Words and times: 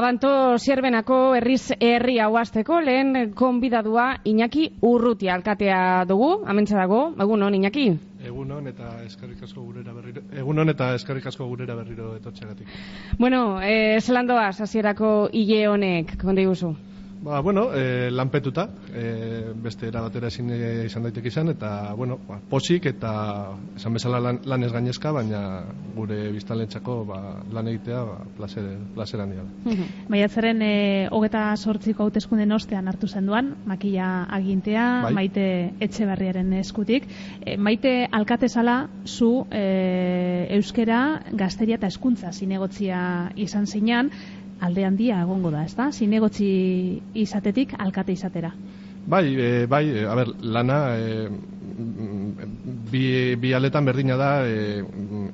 Abanto 0.00 0.56
zierbenako 0.56 1.16
herriz 1.36 1.74
herri 1.76 2.14
hauazteko 2.24 2.78
lehen 2.80 3.34
konbidadua 3.36 4.06
Iñaki 4.24 4.62
Urruti 4.90 5.28
alkatea 5.28 6.06
dugu, 6.08 6.30
amentsa 6.48 6.78
dago, 6.78 7.02
egun 7.20 7.44
hon 7.44 7.58
Iñaki? 7.58 7.84
Egun 8.24 8.54
eta 8.70 8.94
eskerrik 9.04 9.42
asko 9.44 9.60
gurera 9.60 9.92
berriro, 9.92 10.22
egun 10.32 10.72
eta 10.72 10.94
eskerrik 10.94 11.26
asko 11.26 11.44
gurera 11.52 11.76
berriro 11.76 12.14
etortxegatik. 12.16 12.66
Bueno, 13.18 13.60
eh, 13.60 14.00
zelandoa 14.00 14.48
hasierako 14.48 15.28
hile 15.34 15.66
honek, 15.68 16.16
konde 16.24 16.46
guzu? 16.48 16.72
Ba, 17.22 17.40
bueno, 17.40 17.74
e, 17.74 18.10
lanpetuta, 18.10 18.70
e, 18.94 19.52
beste 19.54 19.88
era 19.88 20.00
batera 20.00 20.30
ezin 20.32 20.48
eh, 20.54 20.86
izan 20.86 21.04
daitek 21.04 21.26
izan, 21.28 21.50
eta, 21.52 21.92
bueno, 21.92 22.16
ba, 22.24 22.38
posik 22.48 22.86
eta 22.88 23.10
esan 23.76 23.98
bezala 23.98 24.22
lan, 24.24 24.38
lan 24.48 24.64
ez 24.64 24.70
gainezka, 24.72 25.12
baina 25.12 25.42
gure 25.92 26.30
biztalentzako 26.32 26.96
ba, 27.10 27.18
lan 27.52 27.68
egitea 27.68 28.00
ba, 28.08 28.16
placer, 28.38 28.70
placer 28.94 29.20
handia. 29.20 29.44
Baiatzaren, 30.08 30.64
e, 30.64 30.72
hogeta 31.12 31.44
sortziko 31.60 32.08
hautezkunden 32.08 32.56
ostean 32.56 32.88
hartu 32.88 33.06
zen 33.06 33.28
duan, 33.28 33.52
makila 33.68 34.24
agintea, 34.40 34.88
bai. 35.04 35.12
maite 35.20 35.46
etxe 35.78 36.08
barriaren 36.08 36.54
eskutik. 36.62 37.04
E, 37.44 37.58
maite 37.60 38.08
alkatezala 38.16 38.86
zu 39.04 39.44
e, 39.52 40.48
euskera, 40.56 41.20
gazteria 41.36 41.76
eta 41.76 41.92
eskuntza 41.92 42.32
zinegotzia 42.32 43.02
izan 43.36 43.68
zinean, 43.68 44.08
alde 44.60 44.84
handia 44.84 45.22
egongo 45.24 45.50
da, 45.50 45.64
ezta? 45.64 45.90
Zinegotzi 45.92 46.50
izatetik 47.14 47.74
alkate 47.78 48.12
izatera. 48.12 48.52
Bai, 49.06 49.24
e, 49.34 49.66
bai, 49.66 49.88
e, 49.88 50.04
a 50.06 50.14
ber, 50.14 50.34
lana 50.42 50.80
e, 50.98 51.28
bi, 52.90 53.36
bi 53.40 53.52
aletan 53.56 53.84
berdina 53.88 54.16
da 54.20 54.30
e, 54.46 54.82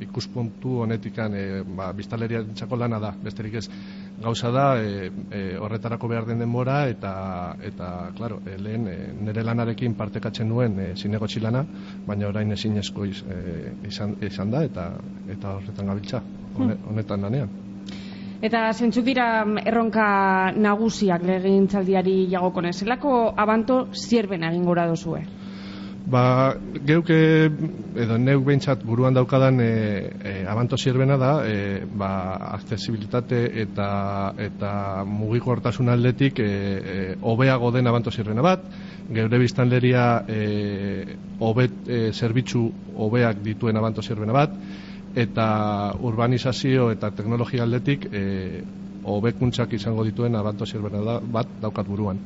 ikuspuntu 0.06 0.82
honetikan 0.84 1.34
e, 1.34 1.44
ba, 1.66 1.90
biztaleria 1.96 2.44
txako 2.46 2.78
lana 2.78 3.00
da, 3.02 3.10
besterik 3.22 3.58
ez 3.58 3.66
gauza 4.22 4.52
da 4.54 4.66
e, 4.78 5.10
e, 5.30 5.42
horretarako 5.58 6.08
behar 6.08 6.30
den 6.30 6.44
denbora 6.44 6.78
eta, 6.92 7.12
eta 7.66 7.90
claro, 8.16 8.40
e, 8.46 8.56
lehen 8.62 8.86
e, 8.88 8.96
nire 9.26 9.44
lanarekin 9.44 9.98
partekatzen 9.98 10.48
nuen 10.48 10.78
e, 10.78 10.88
zinegotzi 10.94 11.42
lana, 11.42 11.66
baina 12.06 12.30
orain 12.30 12.54
ezin 12.54 12.78
esko 12.78 13.04
iz, 13.10 13.22
e, 13.26 13.76
izan, 13.90 14.16
izan 14.22 14.54
da 14.54 14.64
eta, 14.64 14.90
eta 15.26 15.58
horretan 15.58 15.94
gabiltza, 15.94 16.22
hmm. 16.56 16.76
honetan 16.92 17.26
lanean. 17.26 17.65
Eta 18.44 18.68
zentzuk 18.72 19.04
dira 19.06 19.44
mm, 19.44 19.64
erronka 19.64 20.06
nagusiak 20.52 21.24
legintzaldiari 21.24 22.26
jagokon 22.32 22.72
zelako 22.72 23.32
abanto 23.36 23.86
zierben 23.94 24.44
egin 24.44 24.64
gora 24.64 24.86
dozue? 24.86 25.24
Ba, 26.06 26.54
geuke, 26.86 27.16
edo 27.98 28.16
neuk 28.22 28.44
behintzat 28.46 28.84
buruan 28.86 29.16
daukadan 29.16 29.58
e, 29.58 29.70
e, 30.22 30.34
abanto 30.46 30.76
zierbena 30.78 31.16
da, 31.18 31.30
e, 31.42 31.80
ba, 31.82 32.10
accesibilitate 32.52 33.40
eta, 33.64 33.88
eta 34.38 34.70
mugiko 35.02 35.50
hortasun 35.50 35.90
aldetik 35.90 36.38
e, 36.38 36.46
e, 36.46 37.16
obeago 37.26 37.72
den 37.74 37.90
abanto 37.90 38.14
zierbena 38.14 38.44
bat, 38.46 38.68
geure 39.10 39.40
biztanleria 39.42 40.06
e, 40.28 41.16
obet, 41.40 41.74
e, 41.88 42.12
zerbitzu 42.12 42.68
obeak 43.08 43.42
dituen 43.42 43.76
abanto 43.76 44.02
zierbena 44.06 44.36
bat, 44.36 44.54
eta 45.16 45.46
urbanizazio 46.04 46.90
eta 46.92 47.10
teknologia 47.16 47.64
aldetik 47.64 48.04
e, 48.12 48.22
hobekuntzak 49.06 49.72
izango 49.72 50.04
dituen 50.04 50.36
abanto 50.36 50.66
da 50.92 51.20
bat 51.20 51.48
daukat 51.60 51.86
buruan. 51.86 52.20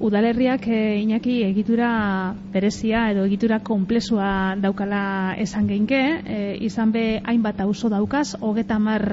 Udalerriak 0.00 0.64
e, 0.66 0.96
Iñaki 1.02 1.42
egitura 1.44 2.32
berezia 2.52 3.02
edo 3.12 3.26
egitura 3.28 3.58
konplexua 3.60 4.56
daukala 4.56 5.34
esan 5.36 5.68
geinke, 5.68 6.00
e, 6.24 6.38
izan 6.64 6.94
be 6.94 7.20
hainbat 7.20 7.60
auzo 7.60 7.90
daukaz, 7.92 8.32
hogeta 8.40 8.78
mar 8.80 9.04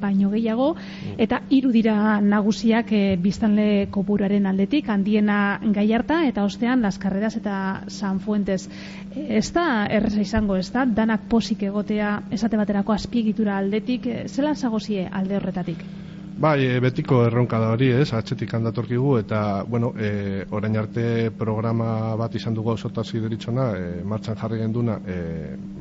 baino 0.00 0.32
gehiago, 0.32 0.72
mm. 0.74 1.14
eta 1.26 1.42
hiru 1.52 1.74
dira 1.76 1.94
nagusiak 2.24 2.92
e, 2.96 3.02
biztanle 3.20 3.68
kopuruaren 3.92 4.48
aldetik, 4.48 4.88
handiena 4.88 5.60
gai 5.76 5.90
harta, 5.92 6.22
eta 6.26 6.48
ostean 6.48 6.80
Las 6.80 6.98
Carreras 6.98 7.36
eta 7.36 7.84
San 7.88 8.20
Fuentes. 8.24 8.70
E, 9.12 9.26
ez 9.42 9.50
da, 9.52 9.84
erreza 9.92 10.24
izango, 10.24 10.56
ez 10.56 10.70
da, 10.72 10.86
danak 10.88 11.28
posik 11.28 11.68
egotea 11.68 12.16
esate 12.32 12.56
baterako 12.56 12.96
azpiegitura 12.96 13.60
aldetik, 13.60 14.06
e, 14.08 14.22
zelan 14.28 14.56
zagozie 14.56 15.04
alde 15.12 15.36
horretatik? 15.36 15.84
Bai, 16.40 16.64
e, 16.64 16.78
betiko 16.80 17.18
erronka 17.26 17.58
da 17.60 17.66
hori, 17.74 17.90
ez, 17.92 18.14
atxetik 18.16 18.54
handatorkigu, 18.56 19.10
eta, 19.20 19.40
bueno, 19.68 19.90
e, 19.92 20.46
orain 20.56 20.78
arte 20.80 21.02
programa 21.36 22.14
bat 22.16 22.38
izan 22.38 22.56
dugu 22.56 22.72
ausotasi 22.72 23.20
deritzona, 23.20 23.66
e, 23.76 23.90
martxan 24.08 24.38
jarri 24.40 24.62
genduna, 24.62 24.96
e, 25.04 25.18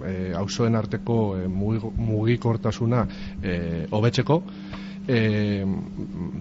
e, 0.09 0.17
auzoen 0.41 0.75
arteko 0.75 1.17
e, 1.37 1.47
mugikortasuna 1.47 3.05
e, 3.39 3.55
hobetzeko, 3.95 4.41
e, 5.07 5.63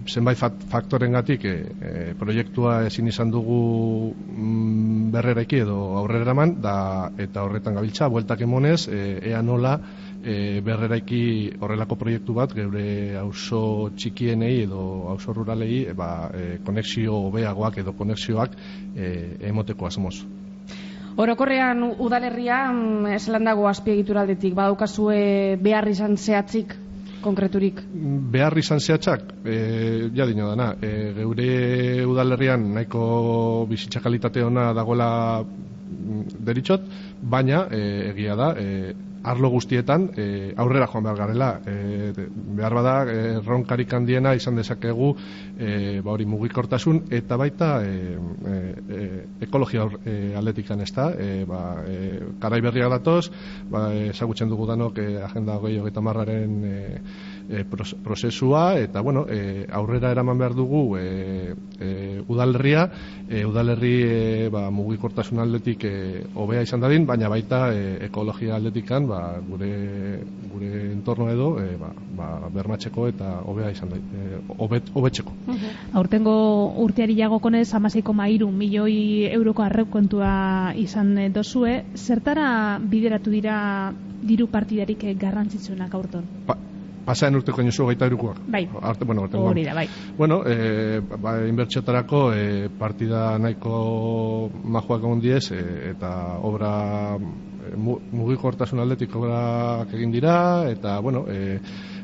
zenbait 0.03 0.43
faktoren 0.69 1.15
gatik 1.15 1.47
e, 1.47 1.55
e, 1.79 1.93
proiektua 2.19 2.81
ezin 2.89 3.07
izan 3.07 3.31
dugu 3.31 3.61
mm, 4.11 5.09
berreraiki 5.15 5.63
edo 5.63 5.79
aurrera 6.03 6.27
eraman, 6.27 6.57
da, 6.59 6.75
eta 7.17 7.47
horretan 7.47 7.79
gabiltza, 7.79 8.11
bueltak 8.11 8.43
emonez, 8.45 8.81
e, 8.91 9.01
ea 9.31 9.41
nola, 9.41 9.77
e, 10.23 10.61
berreraiki 10.65 11.21
horrelako 11.59 11.97
proiektu 11.99 12.35
bat 12.37 12.53
geure 12.55 13.17
auzo 13.19 13.91
txikienei 13.95 14.63
edo 14.65 14.81
auzo 15.13 15.33
ruralei 15.33 15.85
e, 15.87 15.93
ba, 15.93 16.29
e, 16.33 16.59
konexio 16.65 17.15
hobeagoak 17.29 17.79
edo 17.83 17.93
konexioak 17.97 18.57
e, 18.95 19.13
emoteko 19.51 19.87
asmoz. 19.87 20.17
Orokorrean 21.19 21.83
udalerria 21.99 22.59
eselan 23.15 23.49
dago 23.49 23.65
azpiegituraldetik 23.67 24.53
badaukazue 24.55 25.57
behar 25.59 25.89
izan 25.91 26.15
zehatzik 26.15 26.75
konkreturik? 27.21 27.81
Behar 28.31 28.55
izan 28.57 28.79
zehatzak, 28.79 29.25
e, 29.43 30.09
ja 30.15 30.25
dino 30.29 30.49
dana, 30.53 30.71
e, 30.81 31.11
geure 31.17 32.05
udalerrian 32.07 32.69
nahiko 32.77 33.65
bizitza 33.69 34.01
kalitate 34.03 34.43
ona 34.45 34.69
dagoela 34.77 35.09
mm, 35.43 36.23
deritzot, 36.47 36.87
baina 37.21 37.65
e, 37.71 37.81
egia 38.13 38.37
da, 38.39 38.53
e, 38.55 38.93
arlo 39.29 39.49
guztietan 39.53 40.09
e, 40.17 40.25
aurrera 40.57 40.87
joan 40.89 41.05
behar 41.05 41.17
garela. 41.17 41.49
E, 41.65 42.11
behar 42.59 42.75
bada, 42.79 42.95
e, 43.05 43.39
ronkarik 43.45 43.93
handiena 43.93 44.33
izan 44.37 44.57
dezakegu 44.59 45.11
e, 45.57 46.01
ba 46.05 46.13
hori 46.15 46.25
mugikortasun 46.29 47.03
eta 47.19 47.37
baita 47.37 47.71
e, 47.85 47.95
e, 48.49 49.07
ekologia 49.47 49.87
e, 50.03 50.17
atletikan 50.39 50.81
ez 50.85 50.91
da. 50.95 51.09
E, 51.13 51.43
ba, 51.49 51.63
e, 51.85 52.21
karai 52.41 52.61
berriak 52.65 52.93
datoz, 52.97 53.29
ba, 53.69 53.89
ezagutzen 54.09 54.49
dugu 54.49 54.67
danok 54.69 54.97
e, 54.99 55.09
agenda 55.29 55.59
hogei 55.59 55.77
hogeita 55.79 56.03
marraren 56.05 56.63
e, 56.63 56.77
e, 57.49 57.65
prozesua 58.03 58.77
eta 58.79 59.01
bueno, 59.01 59.25
e, 59.27 59.65
aurrera 59.71 60.11
eraman 60.11 60.37
behar 60.37 60.53
dugu 60.53 60.97
e, 60.97 61.55
e, 61.79 62.21
udalerria 62.27 62.89
e, 63.27 63.43
udalerri 63.45 63.93
e, 64.03 64.49
ba, 64.53 64.69
mugikortasun 64.69 65.41
aldetik 65.41 65.85
hobea 66.35 66.61
izan 66.61 66.81
dadin, 66.81 67.05
baina 67.09 67.29
baita 67.29 67.73
e, 67.73 68.05
ekologia 68.09 68.55
aldetikan 68.55 69.07
ba, 69.09 69.21
gure, 69.49 69.71
gure 70.53 70.71
entorno 70.91 71.29
edo 71.33 71.49
e, 71.61 71.75
ba, 71.79 71.91
ba, 72.17 72.29
bermatzeko 72.53 73.07
eta 73.09 73.39
hobea 73.49 73.71
izan 73.73 73.95
dain, 73.95 74.05
e, 74.13 74.41
obet, 74.57 74.93
obetzeko. 74.93 75.33
Aurtengo 75.97 76.35
urteari 76.85 77.17
jagokonez 77.17 77.67
amaseiko 77.73 78.13
mairu 78.13 78.51
milioi 78.51 79.25
euroko 79.33 79.65
arreukontua 79.65 80.73
izan 80.77 81.15
dozue, 81.33 81.83
zertara 81.95 82.79
bideratu 82.79 83.33
dira 83.33 83.57
diru 84.21 84.49
partidarik 84.51 85.05
garrantzitsuenak 85.17 85.93
aurton? 85.95 86.25
Pa, 86.45 86.57
pasaen 87.09 87.39
urteko 87.39 87.63
inozu 87.65 87.87
gaita 87.89 88.07
erukoak. 88.09 88.41
Bai. 88.53 88.63
Arte, 88.81 89.05
bueno, 89.05 89.25
Hori 89.25 89.65
da, 89.65 89.73
bai. 89.73 89.87
Bueno, 90.17 90.41
e, 90.45 90.99
ba, 91.01 91.39
inbertsiotarako 91.49 92.23
e, 92.33 92.43
partida 92.79 93.37
nahiko 93.41 94.49
majoak 94.63 95.05
egon 95.05 95.23
diez, 95.23 95.49
e, 95.55 95.61
eta 95.93 96.11
obra 96.45 96.73
e, 97.17 97.75
mugiko 97.79 98.51
hortasun 98.51 98.83
aldetik 98.83 99.15
obrak 99.17 99.93
egin 99.97 100.13
dira, 100.13 100.35
eta, 100.69 100.99
bueno, 101.05 101.25
e, 101.29 101.59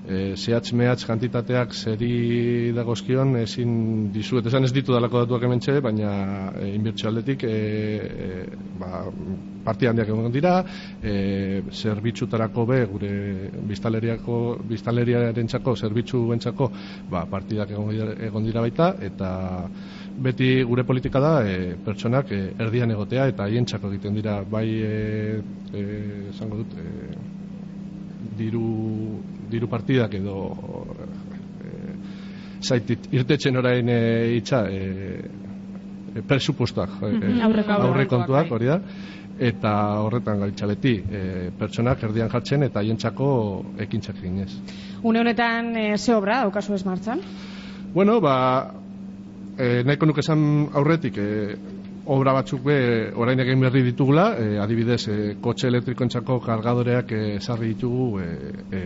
e, 0.08 0.36
zehatz 0.38 0.72
mehatz 0.74 1.06
kantitateak 1.08 1.74
zeri 1.74 2.72
dagozkion 2.76 3.36
ezin 3.42 4.12
dizuet, 4.14 4.46
esan 4.46 4.68
ez 4.68 4.72
ditu 4.76 4.94
dalako 4.94 5.24
datuak 5.24 5.46
hementxe, 5.48 5.80
baina 5.84 6.12
e, 6.54 6.70
inbertsio 6.76 7.10
aldetik 7.10 7.44
e, 7.44 7.56
e, 8.28 8.30
ba, 8.80 9.04
partia 9.66 9.90
handiak 9.90 10.12
egon 10.14 10.32
dira, 10.34 10.56
e, 11.02 11.62
zerbitzutarako 11.72 12.66
be, 12.70 12.80
gure 12.92 13.12
biztaleriako, 13.72 14.40
biztaleriaren 14.70 15.52
txako, 15.52 15.76
zerbitzu 15.76 16.26
bentsako, 16.30 16.70
ba, 17.10 17.26
partidak 17.30 17.74
egon 17.76 18.46
dira 18.46 18.66
baita, 18.66 18.94
eta 19.10 19.32
beti 20.18 20.64
gure 20.64 20.86
politika 20.88 21.20
da 21.20 21.34
e, 21.44 21.76
pertsonak 21.86 22.32
e, 22.32 22.42
erdian 22.60 22.92
egotea 22.92 23.28
eta 23.34 23.50
haien 23.50 23.66
egiten 23.66 24.16
dira. 24.16 24.42
Bai 24.44 24.68
e, 24.70 25.42
e, 25.74 25.84
dut 26.56 26.78
e, 26.80 26.86
diru 28.38 28.70
diru 29.52 29.68
partidak 29.72 30.14
edo 30.14 30.38
e, 31.64 31.74
zaitit 32.62 33.10
irtetzen 33.12 33.58
orain 33.58 33.90
e, 33.90 34.00
itxa 34.38 34.64
e, 34.70 34.80
e, 36.16 36.24
presupuestoak 36.28 37.02
e, 37.02 37.12
mhm. 37.18 37.42
aurre 37.82 38.08
kontuak 38.08 38.52
hori 38.52 38.72
da 38.72 38.80
eta 39.40 39.72
horretan 40.00 40.40
gaitza 40.46 40.68
beti 40.68 40.96
e, 40.96 41.22
pertsonak 41.60 42.04
erdian 42.08 42.32
jartzen 42.32 42.64
eta 42.70 42.80
haientzako 42.80 43.28
ekintzak 43.84 44.22
ginez. 44.22 44.52
Une 45.04 45.20
honetan 45.20 45.76
e, 45.76 45.98
ze 45.98 46.16
obra 46.16 46.40
daukazu 46.46 46.74
ez 46.74 46.86
martzan? 46.86 47.20
Bueno, 47.94 48.22
ba, 48.22 48.36
e, 49.58 49.84
nahiko 49.84 50.06
nuke 50.06 50.24
esan 50.24 50.70
aurretik, 50.74 51.18
e, 51.18 51.58
obra 52.06 52.34
batzuk 52.38 52.62
be 52.64 52.78
orain 53.18 53.40
egin 53.42 53.62
berri 53.62 53.82
ditugula, 53.84 54.28
e, 54.38 54.58
adibidez, 54.62 55.08
e, 55.10 55.18
kotxe 55.42 55.68
elektrikoentzako 55.72 56.40
kargadoreak 56.44 57.12
e, 57.12 57.22
sarri 57.40 57.74
ditugu 57.74 58.20
e, 58.22 58.28
e, 58.72 58.82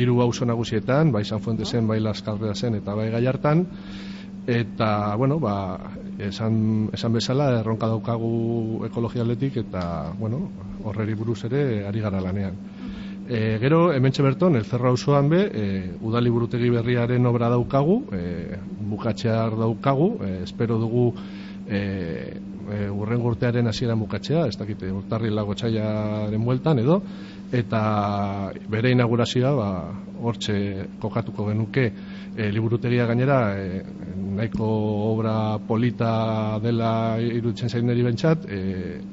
hiru 0.00 0.20
auzo 0.24 0.48
nagusietan, 0.48 1.12
bai 1.12 1.24
San 1.24 1.40
Fuentesen, 1.40 1.86
bai 1.86 2.00
Las 2.00 2.22
zen 2.54 2.74
eta 2.74 2.94
bai 2.94 3.10
Gallartan, 3.10 3.66
eta, 4.46 5.16
bueno, 5.16 5.38
ba, 5.40 5.78
esan, 6.18 6.88
esan 6.94 7.12
bezala, 7.12 7.50
erronka 7.60 7.88
daukagu 7.90 8.86
ekologia 8.86 9.22
atletik, 9.22 9.56
eta, 9.56 10.12
bueno, 10.18 10.48
horreri 10.84 11.14
buruz 11.14 11.44
ere 11.44 11.86
ari 11.86 12.00
gara 12.00 12.20
lanean. 12.20 12.54
E, 13.28 13.58
gero, 13.58 13.92
hemen 13.92 14.12
berton, 14.22 14.54
el 14.54 14.64
zerra 14.64 14.92
osoan 14.92 15.28
be, 15.28 15.50
e, 15.52 15.90
udali 16.00 16.30
burutegi 16.30 16.70
berriaren 16.70 17.26
obra 17.26 17.48
daukagu, 17.50 18.04
e, 18.12 18.56
bukatxear 18.86 19.56
daukagu, 19.58 20.18
e, 20.22 20.42
espero 20.44 20.78
dugu 20.78 21.12
e, 21.68 21.80
e, 22.70 22.88
urren 22.90 23.22
gurtearen 23.22 23.66
hasiera 23.66 23.96
bukatzea, 23.98 24.46
ez 24.46 24.56
dakite, 24.58 24.90
urtarri 24.92 25.32
lago 25.34 25.54
txaiaren 25.54 26.44
bueltan 26.44 26.82
edo, 26.82 27.00
eta 27.52 28.52
bere 28.68 28.90
inaugurazioa 28.90 29.52
ba, 29.54 29.70
hortxe 30.22 30.86
kokatuko 31.00 31.46
genuke 31.50 31.90
e, 32.36 32.50
liburutegia 32.50 33.06
gainera 33.06 33.38
e, 33.56 33.82
nahiko 34.36 34.66
obra 35.12 35.58
polita 35.58 36.58
dela 36.62 37.16
irutzen 37.20 37.70
zain 37.70 37.86
niri 37.86 38.02
bentsat 38.04 38.46
e, 38.48 38.60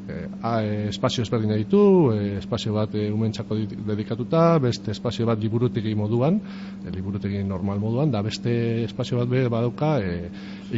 e, 0.09 0.87
espazio 0.89 1.23
ezberdin 1.23 1.55
ditu 1.55 1.83
e, 2.13 2.37
espazio 2.39 2.73
bat 2.75 2.95
e, 2.95 3.09
umentzako 3.11 3.57
dedikatuta 3.87 4.59
beste 4.63 4.91
espazio 4.91 5.27
bat 5.29 5.39
liburutegi 5.39 5.95
moduan 5.95 6.39
e, 6.83 6.91
liburutegi 6.91 7.43
normal 7.43 7.79
moduan 7.79 8.11
da 8.11 8.21
beste 8.21 8.83
espazio 8.83 9.19
bat 9.21 9.29
be 9.29 9.47
badauka 9.49 9.97
e, 10.01 10.17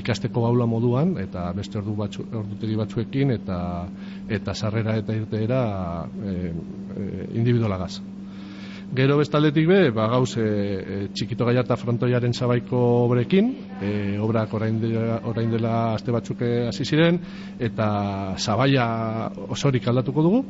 ikasteko 0.01 0.45
baula 0.45 0.65
moduan 0.65 1.15
eta 1.21 1.51
beste 1.55 1.79
ordu 1.79 1.95
batzu, 1.95 2.27
ordutegi 2.33 2.75
batzuekin 2.75 3.31
eta 3.39 3.57
eta 4.29 4.53
sarrera 4.53 4.97
eta 4.97 5.13
irteera 5.13 5.61
e, 6.05 6.51
e, 6.51 7.29
individualagaz. 7.37 8.01
Gero 8.95 9.17
bestaldetik 9.17 9.65
be, 9.67 9.79
ba, 9.91 10.05
gauz, 10.07 10.37
e, 10.37 11.07
txikito 11.13 11.47
gaiarta 11.47 11.75
frontoiaren 11.75 12.33
zabaiko 12.33 12.79
obrekin, 13.07 13.49
e, 13.81 13.91
obrak 14.21 14.53
orain 14.53 14.77
dela, 14.79 15.19
orain 15.25 15.51
dela 15.51 15.95
azte 15.95 16.13
batzuk 16.13 16.43
hasi 16.69 16.85
ziren, 16.85 17.19
eta 17.59 17.87
zabaia 18.37 18.85
osorik 19.49 19.87
aldatuko 19.89 20.23
dugu, 20.23 20.43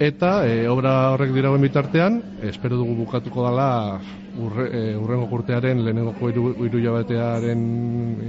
eta 0.00 0.40
e, 0.48 0.66
obra 0.68 1.12
horrek 1.14 1.32
dira 1.36 1.52
bitartean, 1.52 2.20
espero 2.42 2.76
dugu 2.76 2.98
bukatuko 3.04 3.46
dela 3.46 4.00
urre, 4.40 4.66
e, 4.72 4.96
urrengo 4.96 5.30
kurtearen 5.30 5.84
lehenengoko 5.84 6.28
iru, 6.28 6.52
iru 6.66 6.82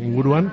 inguruan, 0.06 0.51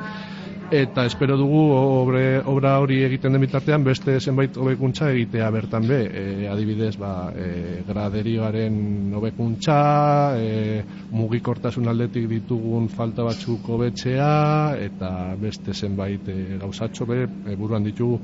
eta 0.70 1.04
espero 1.06 1.36
dugu 1.36 1.60
obre, 1.72 2.40
obra 2.44 2.74
hori 2.82 3.00
egiten 3.06 3.32
den 3.32 3.40
bitartean 3.40 3.84
beste 3.84 4.18
zenbait 4.20 4.56
hobekuntza 4.56 5.08
egitea 5.14 5.48
bertan 5.50 5.86
be 5.88 5.98
e, 6.04 6.24
adibidez 6.50 6.96
ba, 7.00 7.32
e, 7.32 7.82
graderioaren 7.88 9.14
hobekuntza 9.16 9.78
e, 10.36 10.82
mugikortasun 11.10 11.88
aldetik 11.88 12.28
ditugun 12.28 12.88
falta 12.92 13.24
batzuk 13.24 13.68
hobetzea 13.68 14.76
eta 14.84 15.34
beste 15.40 15.72
zenbait 15.72 16.28
e, 16.28 16.38
gauzatxo 16.60 17.06
be 17.06 17.24
e, 17.24 17.56
buruan 17.56 17.84
ditugu 17.84 18.20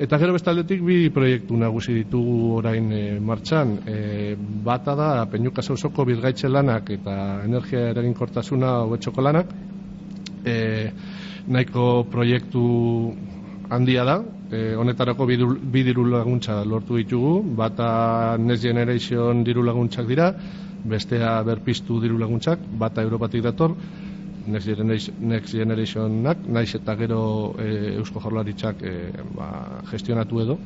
Eta 0.00 0.16
gero 0.16 0.32
bestaldetik 0.32 0.80
bi 0.80 1.10
proiektu 1.12 1.58
nagusi 1.60 1.92
ditugu 1.92 2.54
orain 2.56 2.86
e, 2.88 3.00
martxan. 3.20 3.74
E, 3.84 3.96
bata 4.64 4.94
da 4.96 5.08
Peñuka 5.28 5.60
Sausoko 5.60 6.06
birgaitze 6.08 6.48
lanak 6.48 6.88
eta 6.94 7.16
energia 7.44 7.90
eraginkortasuna 7.90 8.78
hobetxoko 8.86 9.20
lanak. 9.26 9.52
E, 10.40 10.54
nahiko 11.50 12.06
proiektu 12.10 12.64
handia 13.70 14.04
da, 14.06 14.16
e, 14.50 14.74
honetarako 14.78 15.26
bi 15.26 15.82
diru 15.86 16.04
laguntza 16.06 16.62
lortu 16.64 16.96
ditugu, 16.98 17.42
bata 17.56 18.36
Next 18.38 18.62
Generation 18.62 19.44
diru 19.44 19.62
laguntzak 19.66 20.06
dira, 20.06 20.30
bestea 20.84 21.40
berpiztu 21.46 22.00
diru 22.00 22.18
laguntzak, 22.18 22.62
bata 22.78 23.02
Europatik 23.02 23.42
dator, 23.42 23.74
Next 24.46 24.66
Generation, 24.66 25.14
Next 25.20 25.54
Generationak, 25.54 26.46
naiz 26.48 26.74
eta 26.74 26.94
gero 26.96 27.20
e, 27.58 27.96
Eusko 27.98 28.20
Jorlaritzak 28.20 28.82
e, 28.82 28.94
ba, 29.36 29.82
gestionatu 29.90 30.40
edo, 30.42 30.56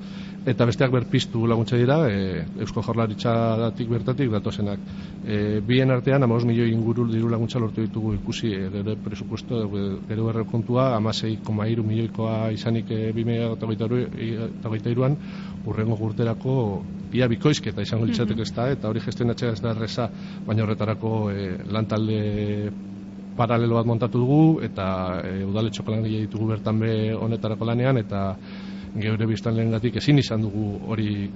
eta 0.47 0.67
besteak 0.69 0.93
berpiztu 0.93 1.47
laguntza 1.51 1.77
dira, 1.81 1.99
e, 2.09 2.45
Eusko 2.61 2.83
Jorlaritzatik 2.87 3.91
bertatik 3.91 4.31
datozenak. 4.33 4.81
E, 5.27 5.61
bien 5.67 5.91
artean, 5.91 6.23
amaz 6.23 6.45
milioi 6.45 6.71
inguru 6.73 7.09
diru 7.11 7.31
laguntza 7.33 7.59
lortu 7.59 7.83
ditugu 7.83 8.15
ikusi, 8.19 8.53
e, 8.55 8.71
gero 8.75 8.97
presupuesto, 9.05 9.65
gero 10.09 10.29
erre 10.31 10.45
kontua, 10.51 10.95
amasei 10.97 11.39
koma 11.45 11.67
iru 11.69 11.85
milioikoa 11.87 12.51
izanik 12.55 12.91
e, 12.91 13.13
bimea 13.13 13.53
eta 13.55 14.91
iruan, 14.91 15.17
urrengo 15.67 15.97
gurterako 15.97 16.57
ia 17.15 17.29
bikoizketa 17.31 17.83
izango 17.83 18.09
litzatek 18.09 18.41
ez 18.43 18.51
da, 18.55 18.69
eta 18.75 18.91
hori 18.91 19.03
gestionatzea 19.05 19.55
ez 19.55 19.61
da 19.63 19.71
erreza, 19.75 20.09
baina 20.47 20.65
horretarako 20.65 21.15
e, 21.31 21.47
lantalde 21.71 22.19
paralelo 23.37 23.75
bat 23.77 23.87
montatu 23.87 24.19
dugu 24.23 24.61
eta 24.63 24.87
e, 25.25 25.45
udaletxoko 25.45 25.91
lan 25.91 26.05
ditugu 26.07 26.47
bertan 26.55 26.79
be 26.79 26.95
honetarako 27.15 27.65
lanean 27.65 27.99
eta 27.99 28.37
geure 28.95 29.27
biztan 29.27 29.57
lehen 29.57 29.75
ezin 29.75 30.19
izan 30.19 30.43
dugu 30.43 30.79
hori 30.87 31.31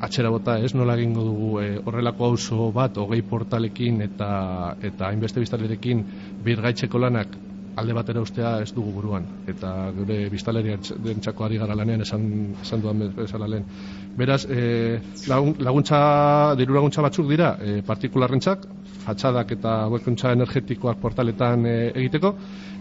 atxera 0.00 0.30
bota 0.30 0.58
ez? 0.58 0.74
Nola 0.74 0.96
egingo 0.96 1.24
dugu 1.24 1.60
e, 1.60 1.68
horrelako 1.84 2.24
auzo 2.24 2.72
bat 2.72 2.96
hogei 2.96 3.22
portalekin 3.22 4.02
eta 4.02 4.76
eta 4.82 5.08
hainbeste 5.08 5.40
biztalerekin 5.40 6.04
birgaitzeko 6.44 6.98
lanak 6.98 7.49
alde 7.80 7.96
batera 7.96 8.20
ustea 8.20 8.52
ez 8.62 8.70
dugu 8.76 8.92
buruan. 8.92 9.26
Eta 9.50 9.72
gure 9.96 10.18
biztaleria 10.32 10.78
dentsako 11.04 11.46
ari 11.46 11.58
gara 11.60 11.76
lanean 11.76 12.04
esan, 12.06 12.26
esan 12.62 12.84
duan 12.84 13.04
bezala 13.16 13.48
lehen. 13.48 13.66
Beraz 14.16 14.44
e, 14.44 15.00
laguntza 15.28 16.00
diru 16.60 16.76
laguntza 16.76 17.02
batzuk 17.06 17.28
dira 17.30 17.54
e, 17.60 17.80
partikularrentzak 17.86 18.66
fatxadak 19.04 19.54
eta 19.56 19.76
webkuntza 19.92 20.34
energetikoak 20.36 21.00
portaletan 21.02 21.66
e, 21.66 21.76
egiteko 22.02 22.34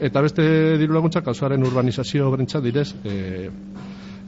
eta 0.10 0.24
beste 0.25 0.46
diru 0.81 0.98
laguntzak 0.98 1.28
auzoaren 1.31 1.63
urbanizazio 1.63 2.30
brentzat 2.34 2.66
direz 2.66 2.90
e, 3.04 3.16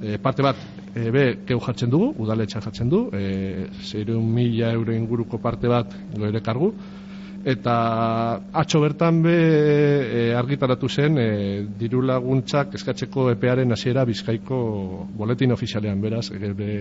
e, 0.02 0.18
parte 0.24 0.46
bat 0.46 0.58
e, 0.96 1.10
be 1.12 1.26
keu 1.48 1.60
jartzen 1.60 1.92
dugu 1.92 2.14
udaletxa 2.26 2.64
jartzen 2.64 2.90
du 2.90 3.06
e, 3.14 3.68
6 3.92 4.18
mila 4.22 4.72
euro 4.78 4.96
inguruko 4.96 5.42
parte 5.42 5.72
bat 5.72 5.96
goere 6.18 6.42
kargu 6.42 6.74
eta 7.46 8.42
atxo 8.54 8.82
bertan 8.82 9.22
be 9.24 9.34
e, 9.34 10.34
argitaratu 10.38 10.90
zen 10.90 11.18
e, 11.18 11.30
diru 11.80 12.02
laguntzak 12.06 12.76
eskatzeko 12.78 13.32
epearen 13.32 13.72
hasiera 13.72 14.06
bizkaiko 14.06 14.62
boletin 15.18 15.52
ofizialean 15.52 16.02
beraz 16.02 16.30
gure 16.30 16.78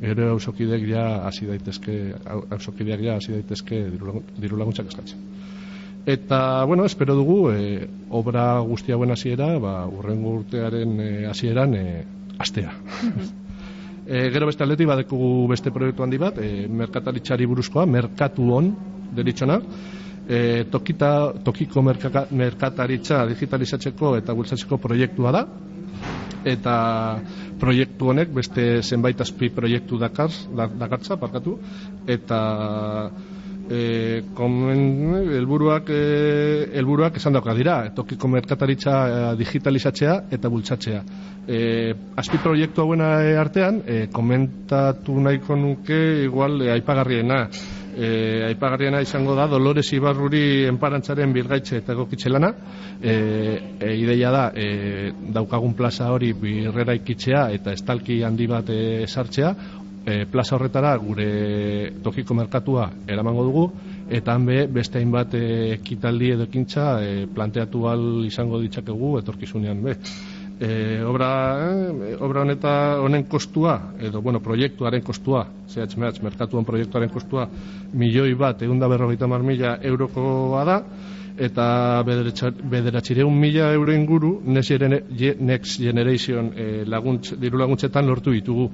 ere 0.00 0.28
ausokidek 0.30 0.86
ja 0.86 1.04
hasi 1.26 1.46
daitezke 1.46 1.98
ausokideak 2.54 3.00
ja 3.02 3.16
hasi 3.18 3.32
daitezke 3.32 3.82
diru 4.38 4.56
laguntzak 4.56 4.86
eskatzen. 4.86 5.18
Eta, 6.08 6.64
bueno, 6.64 6.86
espero 6.86 7.14
dugu, 7.14 7.50
e, 7.50 7.88
obra 8.08 8.60
guztia 8.64 8.96
buen 8.96 9.10
hasiera, 9.10 9.50
ba, 9.60 9.82
urrengo 9.92 10.38
urtearen 10.38 10.94
e, 11.04 11.08
hasieran 11.28 11.74
e, 11.76 11.82
astea. 12.38 12.70
e, 14.06 14.30
gero 14.32 14.48
beste 14.48 14.64
atleti 14.64 14.86
badekugu 14.88 15.48
beste 15.50 15.72
proiektu 15.74 16.06
handi 16.06 16.20
bat, 16.22 16.38
e, 16.40 16.64
merkataritzari 16.70 17.44
buruzkoa, 17.50 17.84
merkatu 17.84 18.48
on, 18.56 18.70
deritzona, 19.10 19.60
e, 20.28 20.64
tokita, 20.70 21.12
tokiko 21.44 21.82
merkataritza 21.82 23.24
digitalizatzeko 23.30 24.16
eta 24.18 24.36
bultzatzeko 24.36 24.78
proiektua 24.82 25.32
da, 25.32 25.44
eta 26.44 26.74
proiektu 27.58 28.12
honek 28.12 28.30
beste 28.34 28.82
zenbait 28.82 29.20
azpi 29.20 29.50
proiektu 29.54 29.98
dakar, 29.98 30.30
dakartza, 30.52 31.16
parkatu, 31.20 31.58
eta 32.06 32.40
e, 33.70 34.22
komen, 34.34 35.14
elburuak, 35.38 35.90
e, 35.90 36.68
elburuak 36.80 37.16
esan 37.20 37.36
dauka 37.36 37.54
dira, 37.54 37.78
tokiko 37.94 38.28
merkataritza 38.28 38.98
e, 39.08 39.24
digitalizatzea 39.40 40.14
eta 40.34 40.50
bultzatzea. 40.52 41.02
E, 41.48 41.58
azpi 42.20 42.40
proiektu 42.42 42.84
hauena 42.84 43.16
artean, 43.40 43.82
e, 43.86 44.06
komentatu 44.12 45.18
nahiko 45.20 45.56
nuke 45.56 46.00
igual 46.24 46.62
e, 46.62 46.72
aipagarriena, 46.76 47.44
e, 47.98 48.44
aipagarriena 48.46 49.00
izango 49.02 49.34
da 49.34 49.48
Dolores 49.50 49.90
Ibarruri 49.92 50.66
enparantzaren 50.70 51.32
birgaitze 51.34 51.80
eta 51.82 51.92
egokitze 51.96 52.30
lana. 52.30 52.52
E, 53.02 53.14
e, 53.80 53.94
ideia 53.98 54.30
da 54.30 54.44
e, 54.54 55.12
daukagun 55.34 55.74
plaza 55.74 56.12
hori 56.14 56.32
birrera 56.32 56.94
ikitzea 56.98 57.48
eta 57.54 57.74
estalki 57.74 58.22
handi 58.22 58.46
bat 58.50 58.70
e, 58.70 59.06
sartzea 59.06 59.54
e, 60.08 60.24
plaza 60.30 60.56
horretara 60.56 60.94
gure 60.96 61.28
tokiko 62.02 62.34
merkatua 62.34 62.88
eramango 63.06 63.44
dugu 63.44 63.64
eta 64.08 64.34
hanbe 64.34 64.64
beste 64.72 65.02
hainbat 65.02 65.34
ekitaldi 65.36 66.32
edo 66.36 66.48
ekintza 66.48 66.88
e, 67.04 67.26
planteatu 67.34 67.84
al 67.90 68.04
izango 68.26 68.60
ditzakegu 68.62 69.18
etorkizunean 69.20 69.82
be 69.84 69.96
e, 70.60 71.02
obra, 71.04 71.30
e, 72.08 72.14
obra 72.24 72.42
honeta 72.46 72.72
honen 73.02 73.28
kostua 73.28 73.76
edo 74.00 74.22
bueno, 74.22 74.40
proiektuaren 74.40 75.04
kostua 75.04 75.44
zehatz 75.68 76.22
merkatuan 76.24 76.64
proiektuaren 76.64 77.12
kostua 77.12 77.48
milioi 77.92 78.34
bat 78.34 78.62
egun 78.62 78.80
da 78.80 78.88
berrogeita 78.88 79.28
mar 79.28 79.44
eurokoa 79.82 80.64
da 80.64 80.82
eta 81.38 82.02
bederatxireun 82.02 83.34
mila 83.40 83.72
euro 83.72 83.92
inguru 83.94 84.40
Next 84.44 85.78
Generation 85.80 86.52
e, 86.56 86.84
laguntz, 86.84 87.34
diru 87.38 87.58
laguntzetan 87.58 88.06
lortu 88.06 88.32
ditugu. 88.34 88.70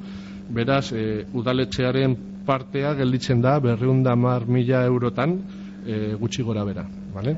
Beraz, 0.48 0.92
e, 0.92 1.24
udaletxearen 1.32 2.16
partea 2.44 2.94
gelditzen 2.94 3.40
da 3.40 3.58
berreunda 3.60 4.14
mar 4.16 4.46
mila 4.46 4.84
eurotan 4.84 5.38
e, 5.86 6.14
gutxi 6.20 6.42
gora 6.42 6.64
bera. 6.64 6.84
Vale? 7.14 7.36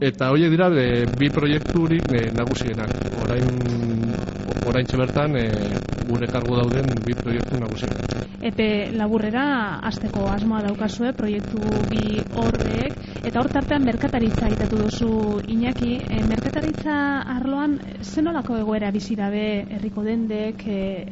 Eta 0.00 0.30
horiek 0.30 0.52
dira 0.54 0.68
e, 0.78 1.06
bi 1.18 1.30
proiekturik 1.30 2.12
e, 2.14 2.28
nagusienak. 2.38 2.92
Orain, 3.24 3.48
orain 4.70 4.86
bertan 5.02 5.36
e, 5.36 5.46
gure 6.06 6.30
kargu 6.30 6.60
dauden 6.62 6.94
bi 7.04 7.18
proiektu 7.18 7.58
nagusienak. 7.58 8.17
Epe 8.38 8.92
laburrera 8.94 9.44
azteko 9.88 10.28
asmoa 10.30 10.60
daukazue 10.62 11.10
proiektu 11.20 11.58
bi 11.90 12.20
horrek 12.38 12.94
eta 13.26 13.40
hor 13.40 13.50
tartean 13.50 13.82
merkataritza 13.88 14.46
aitatu 14.46 14.78
duzu 14.84 15.10
Iñaki, 15.56 15.96
e, 16.06 16.22
merkataritza 16.30 16.98
arloan 17.34 17.78
zenolako 18.02 18.60
egoera 18.62 18.92
bizi 18.94 19.18
dabe 19.18 19.44
herriko 19.78 20.06
dendek, 20.06 20.66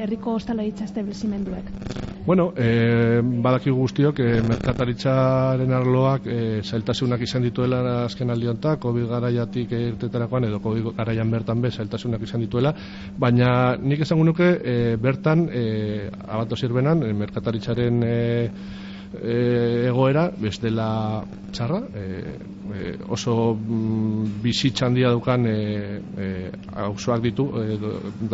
herriko 0.07 0.39
ostalaritza 0.39 0.87
establezimenduek? 0.87 2.06
Bueno, 2.27 2.53
e, 2.57 3.21
badaki 3.23 3.71
guztiok, 3.71 4.19
e, 4.19 4.41
merkataritzaren 4.43 5.71
arloak 5.71 6.25
e, 6.27 6.39
zailtasunak 6.67 7.23
izan 7.23 7.47
dituela 7.47 7.79
azken 8.01 8.35
aldionta, 8.35 8.73
COVID 8.83 9.07
garaiatik 9.13 9.71
irtetarakoan 9.79 10.49
edo 10.49 10.59
COVID 10.65 10.91
garaian 10.97 11.31
bertan 11.31 11.63
be 11.63 11.71
zailtasunak 11.71 12.27
izan 12.27 12.43
dituela, 12.43 12.75
baina 13.17 13.77
nik 13.79 14.03
esango 14.03 14.27
nuke 14.27 14.51
e, 14.59 14.75
bertan, 14.99 15.47
e, 15.47 16.11
abato 16.27 16.59
zirbenan, 16.59 17.07
e, 17.07 17.13
merkataritzaren 17.15 18.03
e, 18.03 18.19
e, 19.23 19.41
egoera, 19.87 20.27
bez 20.35 20.59
dela 20.59 20.91
txarra, 21.55 21.83
e, 21.95 22.05
e, 22.75 22.95
oso 23.07 23.55
mm, 23.55 24.41
bizitza 24.43 24.91
handia 24.91 25.15
daukan 25.15 25.47
e, 25.47 25.59
e, 26.19 27.21
ditu, 27.23 27.53
e, 27.63 27.79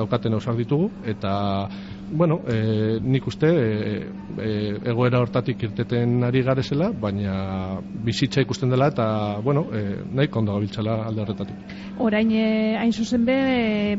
daukaten 0.00 0.40
auzoak 0.40 0.56
ditugu, 0.64 0.90
eta 1.04 1.68
bueno, 2.12 2.40
e, 2.46 2.98
nik 3.00 3.26
uste 3.26 3.48
e, 3.48 4.06
e, 4.38 4.50
egoera 4.92 5.20
hortatik 5.22 5.62
irteten 5.64 6.22
ari 6.24 6.42
garezela, 6.44 6.90
baina 6.92 7.80
bizitza 8.04 8.42
ikusten 8.44 8.70
dela 8.70 8.90
eta, 8.92 9.06
bueno, 9.42 9.64
e, 9.72 10.02
nahi 10.12 10.28
kondo 10.28 10.54
gabiltzala 10.54 10.98
alde 11.08 11.24
horretatik. 11.24 11.72
Orain, 12.04 12.30
e, 12.32 12.76
hain 12.78 12.92
zuzen 12.92 13.24
be, 13.24 13.36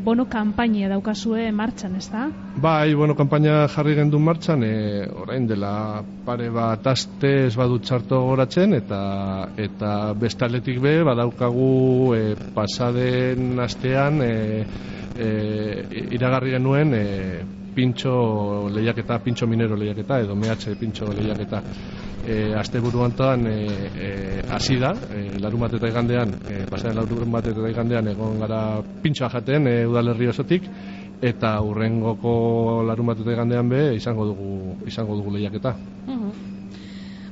bono 0.03 0.27
kampainia 0.29 0.89
daukazue 0.91 1.50
martxan, 1.51 1.98
ez 1.98 2.08
da? 2.13 2.27
Bai, 2.62 2.93
bono 2.93 3.17
kampaina 3.17 3.63
jarri 3.74 3.98
gendu 3.98 4.22
martxan, 4.22 4.63
e, 4.63 5.08
orain 5.25 5.48
dela 5.50 6.03
pare 6.25 6.50
bat 6.53 6.86
aste 6.93 7.34
ez 7.48 7.55
badut 7.58 7.84
txarto 7.88 8.22
goratzen, 8.29 8.77
eta, 8.77 9.01
eta 9.58 10.13
bestaletik 10.20 10.79
be, 10.84 11.00
badaukagu 11.08 12.13
e, 12.17 12.24
pasaden 12.53 13.58
astean, 13.65 14.22
e, 14.22 14.63
e, 15.17 15.34
iragarri 16.13 16.55
genuen, 16.58 16.93
e, 16.93 17.62
pintxo 17.75 18.70
lehiaketa, 18.74 19.20
pintxo 19.20 19.48
minero 19.48 19.75
lehiaketa, 19.75 20.22
edo 20.24 20.36
mehatxe 20.36 20.75
pintxo 20.80 21.12
lehiaketa 21.12 21.63
e, 22.25 22.53
azte 22.56 22.80
buru 22.80 23.03
antoan 23.03 23.48
e, 23.48 23.68
e, 23.96 24.42
hasi 24.50 24.77
da, 24.80 24.94
e, 25.12 25.38
larun 25.39 25.65
bat 25.65 25.75
eta 25.75 25.89
igandean, 25.92 26.34
e, 26.48 26.63
pasaren 26.70 26.98
larun 26.98 27.32
bat 27.32 27.48
eta 27.51 27.70
igandean 27.70 28.08
egon 28.13 28.39
gara 28.44 28.62
pintxoa 29.03 29.30
jaten 29.36 29.68
e, 29.68 29.75
udalerri 29.89 30.32
osotik, 30.32 30.70
eta 31.22 31.56
urrengoko 31.63 32.84
larun 32.88 33.12
bat 33.12 33.22
eta 33.24 33.36
igandean 33.36 33.70
be 33.70 33.84
izango 33.96 34.27
dugu, 34.32 34.80
izango 34.88 35.20
dugu 35.20 35.38
lehiaketa. 35.38 35.75
Mhm. 36.08 36.53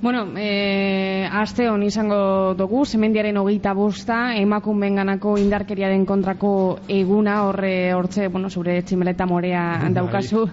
Bueno, 0.01 0.33
e, 0.35 1.27
aste 1.31 1.67
hon 1.69 1.83
izango 1.85 2.55
dugu, 2.57 2.87
semendiaren 2.89 3.37
hogeita 3.37 3.75
bosta, 3.77 4.33
emakumen 4.33 4.97
ganako 4.97 5.35
indarkeriaren 5.37 6.07
kontrako 6.09 6.53
eguna, 6.89 7.43
horre 7.45 7.93
hortze, 7.93 8.25
bueno, 8.33 8.49
zure 8.49 8.79
tximeleta 8.81 9.27
morea 9.29 9.61
handaukazu. 9.85 10.47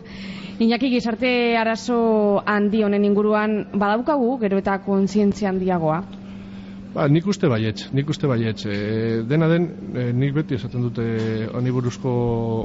Iñaki 0.61 0.91
gizarte 0.93 1.57
arazo 1.57 2.43
handi 2.45 2.85
honen 2.85 3.09
inguruan 3.09 3.63
badaukagu, 3.73 4.37
gero 4.45 4.61
eta 4.61 4.83
kontzientzia 4.85 5.49
handiagoa. 5.49 6.03
Ba, 6.99 7.05
nik 7.07 7.29
uste 7.31 7.47
baietz, 7.47 7.85
nik 7.95 8.09
uste 8.11 8.27
baietz. 8.27 8.65
E, 8.67 8.79
dena 9.31 9.47
den, 9.47 9.69
e, 9.95 10.09
nik 10.19 10.33
beti 10.35 10.57
esaten 10.57 10.83
dute 10.83 11.05
oniburuzko 11.55 12.11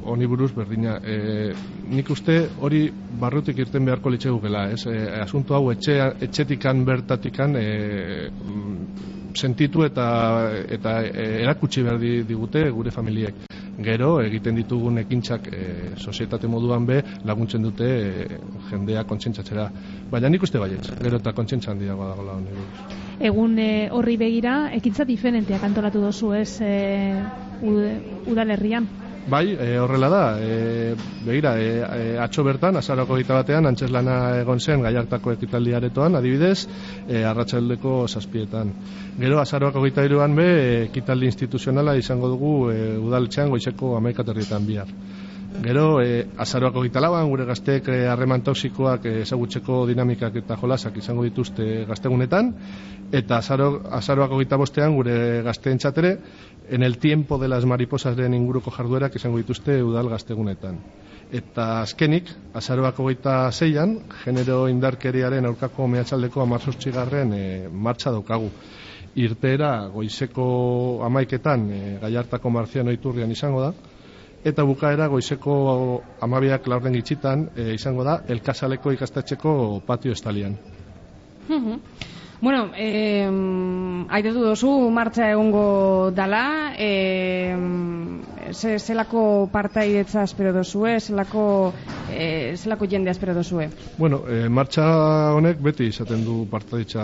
oniburuz 0.09 0.49
berdina. 0.55 0.95
E, 1.05 1.51
nik 1.93 2.09
uste 2.09 2.39
hori 2.65 2.87
barrutik 3.21 3.61
irten 3.61 3.85
beharko 3.85 4.09
litxe 4.09 4.33
gukela, 4.33 4.65
ez? 4.73 4.87
E, 4.89 4.97
asunto 5.21 5.53
hau 5.53 5.69
etxe, 5.75 5.99
etxetikan 6.25 6.81
bertatikan 6.87 7.53
e, 7.61 7.67
sentitu 9.37 9.85
eta 9.85 10.07
eta 10.79 10.97
erakutsi 11.43 11.85
behar 11.85 12.01
digute 12.25 12.65
gure 12.73 12.91
familiek 12.93 13.45
gero 13.81 14.19
egiten 14.21 14.55
ditugun 14.55 14.99
ekintzak 15.01 15.47
e, 15.49 15.63
sozietate 15.97 16.47
moduan 16.47 16.85
be 16.85 16.99
laguntzen 17.25 17.63
dute 17.65 17.85
e, 17.85 18.27
jendea 18.69 19.03
kontsentsatzera. 19.09 19.69
Baina 20.11 20.29
nik 20.29 20.43
uste 20.45 20.61
baietz, 20.61 20.85
gero 21.01 21.17
eta 21.21 21.33
kontsentsa 21.33 21.71
handiagoa 21.73 22.11
dago 22.13 22.27
la 22.27 22.37
Egun 23.23 23.55
e, 23.59 23.87
horri 23.95 24.17
begira, 24.19 24.53
ekintza 24.75 25.05
diferenteak 25.07 25.63
antolatu 25.63 26.01
dozu 26.03 26.33
ez 26.35 26.59
e, 26.59 26.73
udalerrian? 28.27 28.89
Bai, 29.31 29.55
e, 29.55 29.77
horrela 29.79 30.09
da, 30.11 30.23
e, 30.43 30.95
begira, 31.23 31.53
e, 31.55 31.69
e, 31.79 32.17
atxo 32.19 32.43
bertan, 32.43 32.75
azarako 32.75 33.15
gita 33.21 33.37
batean, 33.37 33.69
antxeslana 33.69 34.17
egon 34.41 34.59
zen 34.59 34.83
gaiartako 34.83 35.37
ekitaldi 35.37 35.71
aretoan, 35.77 36.19
adibidez, 36.19 36.67
e, 37.07 37.23
arratsaldeko 37.23 38.01
zazpietan. 38.09 38.73
Gero, 39.21 39.39
azarako 39.39 39.85
gita 39.87 40.03
iruan 40.03 40.35
be, 40.35 40.49
ekitaldi 40.89 41.31
instituzionala 41.31 41.95
izango 41.95 42.27
dugu 42.35 42.55
e, 42.73 42.97
udaletxean 42.99 43.55
goizeko 43.55 43.95
amaikaterrietan 44.01 44.67
bihar. 44.67 44.91
Gero, 45.61 46.01
e, 46.01 46.25
azaroako 46.37 46.81
gita 46.83 47.01
lauan, 47.03 47.29
gure 47.29 47.45
gazteek 47.45 47.87
e, 47.93 47.97
harreman 48.09 48.41
e, 48.41 48.45
toksikoak 48.47 49.05
ezagutzeko 49.11 49.83
dinamikak 49.87 50.35
eta 50.41 50.57
jolasak 50.57 50.97
izango 50.97 51.23
dituzte 51.27 51.85
gaztegunetan, 51.85 52.49
eta 53.13 53.37
azaro, 53.37 53.67
azaroako 53.99 54.39
gita 54.41 54.57
bostean, 54.57 54.95
gure 54.97 55.15
gazteen 55.45 55.77
txatere, 55.77 56.17
en 56.69 56.83
el 56.83 56.97
tiempo 56.97 57.37
de 57.37 57.47
las 57.47 57.65
mariposas 57.65 58.17
den 58.17 58.33
inguruko 58.33 58.71
jarduerak 58.71 59.15
izango 59.15 59.37
dituzte 59.37 59.77
udal 59.83 60.09
gaztegunetan. 60.09 60.79
Eta 61.31 61.81
azkenik, 61.81 62.29
azaroako 62.53 63.07
gita 63.09 63.51
zeian, 63.51 63.99
genero 64.23 64.67
indarkeriaren 64.69 65.45
aurkako 65.45 65.87
mehatxaldeko 65.87 66.41
amarzortzigarren 66.41 67.33
e, 67.33 67.45
martxa 67.69 68.11
daukagu. 68.11 68.49
Irteera, 69.15 69.87
goizeko 69.93 70.45
amaiketan, 71.05 71.67
e, 71.69 71.97
gaiartako 72.01 72.49
marziano 72.49 72.91
iturrian 72.91 73.31
izango 73.31 73.61
da, 73.61 73.73
eta 74.43 74.63
bukaera 74.67 75.07
goizeko 75.07 75.53
amabiak 76.21 76.67
laurden 76.67 76.93
gitxitan 76.99 77.47
e, 77.55 77.73
izango 77.73 78.03
da 78.03 78.19
elkasaleko 78.27 78.91
ikastetxeko 78.91 79.53
patio 79.87 80.11
estalian. 80.11 80.57
Bueno, 82.43 82.71
eh, 82.75 83.23
airetu 84.11 84.41
dozu, 84.43 84.69
martxa 84.91 85.29
egongo 85.31 86.11
dala, 86.11 86.73
eh, 86.75 87.55
ze, 88.51 88.79
zelako 88.79 89.47
partaidetza 89.53 90.25
espero 90.27 90.51
dozue, 90.51 90.99
zelako, 90.99 91.45
eh, 92.13 92.57
zelako 92.57 92.87
jende 92.87 93.11
espero 93.11 93.33
dozue? 93.33 93.69
Bueno, 93.97 94.23
eh, 94.27 94.49
martxa 94.49 94.85
honek 95.33 95.61
beti 95.61 95.87
izaten 95.91 96.23
du 96.25 96.45
partaidetza 96.49 97.03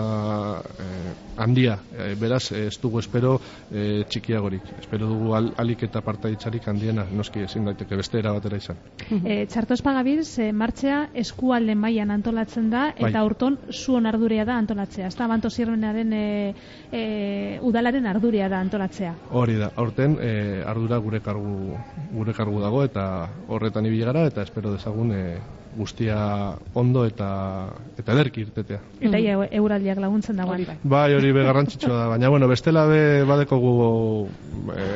eh, 0.60 1.12
handia, 1.40 1.78
eh, 1.96 2.14
beraz 2.20 2.52
ez 2.52 2.78
dugu 2.80 3.00
espero 3.00 3.40
eh, 3.72 4.04
txikiagorik, 4.08 4.74
espero 4.80 5.08
dugu 5.08 5.34
al, 5.34 5.50
alik 5.60 5.84
eta 5.88 6.02
partaidetzarik 6.04 6.66
handiena, 6.68 7.06
noski 7.16 7.44
ezin 7.46 7.64
daiteke 7.68 7.96
beste 7.96 8.20
era 8.20 8.32
batera 8.36 8.60
izan. 8.60 8.78
eh, 9.24 9.46
txarto 9.50 9.74
espagabilz, 9.74 10.28
eh, 10.38 10.50
martxa 10.52 11.06
eskualde 11.14 11.74
mailan 11.74 12.12
antolatzen 12.14 12.70
da, 12.70 12.90
eta 12.96 13.12
bai. 13.18 13.24
urton 13.26 13.58
zuon 13.72 14.06
ardurea 14.06 14.44
da 14.44 14.58
antolatzea, 14.60 15.08
ez 15.08 15.16
da, 15.16 15.24
abanto 15.24 15.50
zirrenaren 15.50 16.12
e, 16.12 16.24
e, 16.92 17.02
udalaren 17.62 18.06
arduria 18.10 18.48
da 18.52 18.60
antolatzea. 18.60 19.14
Hori 19.30 19.56
da, 19.60 19.70
horten 19.80 20.18
e, 20.20 20.32
ardura 20.66 20.98
gure 20.98 21.20
kargu, 21.24 21.76
gure 22.12 22.34
kargu 22.36 22.60
dago 22.60 22.84
eta 22.84 23.04
horretan 23.48 23.86
ibili 23.88 24.04
gara 24.04 24.26
eta 24.28 24.42
espero 24.42 24.74
dezagun 24.74 24.99
e, 25.08 25.38
guztia 25.76 26.16
ondo 26.74 27.04
eta 27.06 27.28
eta 27.98 28.12
ederki 28.16 28.44
irtetea. 28.46 28.80
Eta 29.00 29.20
ia 29.22 29.36
euraldiak 29.60 30.00
laguntzen 30.02 30.40
dago. 30.40 30.56
Bai, 30.82 31.14
hori 31.14 31.32
be 31.32 31.44
garrantzitsua 31.46 31.94
da, 31.94 32.06
baina 32.10 32.30
bueno, 32.32 32.48
bestela 32.50 32.86
be 32.90 33.24
badeko 33.28 33.58
gu 33.62 33.74
e, 34.74 34.86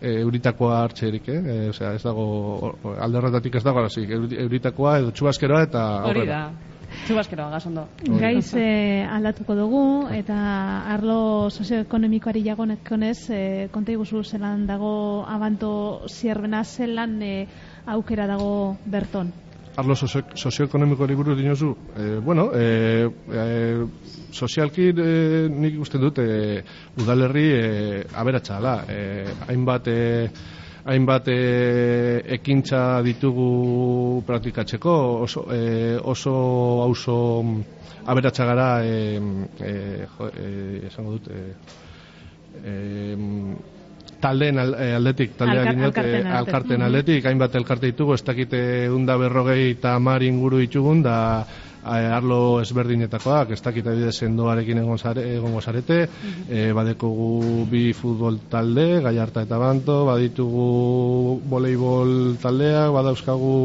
e, 0.00 0.16
euritakoa 0.22 0.82
hartzerik, 0.84 1.28
eh? 1.28 1.40
E, 1.42 1.70
osea, 1.74 1.94
ez 1.98 2.02
dago 2.02 2.76
alderretatik 2.94 3.58
ez 3.58 3.64
dago, 3.64 3.86
euritakoa 4.46 4.98
edo 5.02 5.16
txubaskeroa 5.16 5.64
eta 5.70 5.88
Hori 6.10 6.28
da. 6.28 6.44
Zubaskero, 7.06 7.48
gazondo. 7.50 7.86
Gaiz 8.20 8.52
eh, 8.54 9.02
aldatuko 9.10 9.56
dugu, 9.56 9.82
eta 10.14 10.36
arlo 10.92 11.50
sozioekonomikoari 11.50 12.44
jagonekonez, 12.44 13.18
eh, 13.34 13.68
konta 13.72 13.94
iguzu 13.94 14.22
zelan 14.22 14.66
dago 14.68 14.92
abanto 15.28 15.72
zierbena 16.08 16.62
zelan 16.64 17.16
eh, 17.22 17.46
aukera 17.86 18.26
dago 18.26 18.76
berton. 18.86 19.32
arlo 19.76 19.94
sozio, 19.96 20.22
sozioekonomiko 20.34 21.06
buruz 21.06 21.36
dinozu, 21.36 21.76
e, 21.96 22.18
bueno, 22.18 22.50
e, 22.54 23.08
e, 23.32 23.86
sozialki 24.30 24.92
e, 24.92 25.48
nik 25.48 25.78
uste 25.80 25.98
dut 25.98 26.18
e, 26.18 26.62
udalerri 27.00 27.46
e, 27.52 28.04
aberatsa 28.12 28.60
da, 28.60 28.84
e, 28.88 29.24
hainbat 29.48 29.88
e, 29.88 30.30
hainbat 30.84 31.28
e, 31.28 32.22
ekintza 32.36 33.00
ditugu 33.02 34.22
praktikatzeko 34.26 34.92
oso, 35.22 35.46
e, 35.52 35.96
oso 36.02 36.34
auzo 36.82 37.16
aberatsa 38.04 38.44
gara 38.44 38.84
e, 38.84 39.20
e, 39.60 40.06
jo, 40.18 40.28
e, 40.36 40.86
esango 40.86 41.16
dut 41.16 41.30
e, 41.30 41.54
e, 42.64 43.16
taldeen 44.22 44.60
eh, 44.62 44.94
aldetik, 44.96 45.34
taldea 45.38 45.64
Alka, 45.64 45.74
dinot, 45.74 45.90
alkarten 45.90 46.14
aldetik. 46.14 46.38
alkarten 46.38 46.78
Mhm. 46.78 46.86
aldetik, 46.86 47.26
hainbat 47.26 47.58
elkarte 47.60 47.90
ditugu, 47.90 48.14
ez 48.14 48.22
dakite 48.24 48.62
unda 48.90 49.16
berrogei 49.20 49.72
eta 49.72 49.98
mar 49.98 50.22
inguru 50.22 50.62
ditugun, 50.62 51.02
da 51.02 51.16
eh, 51.82 52.06
arlo 52.14 52.60
ezberdinetakoak, 52.62 53.50
ez 53.50 53.60
dakite 53.62 53.90
adibidez 53.90 54.14
sendoarekin 54.22 54.78
egon 54.78 54.98
zare, 54.98 55.24
egongo 55.36 55.60
zarete, 55.60 56.06
eh, 56.48 56.70
badekogu 56.72 57.66
bi 57.70 57.92
futbol 57.92 58.38
talde, 58.48 59.00
Gallarta 59.02 59.42
eta 59.42 59.58
Banto, 59.58 60.04
baditugu 60.06 61.40
voleibol 61.50 62.36
taldeak, 62.40 62.92
badauzkagu 62.94 63.58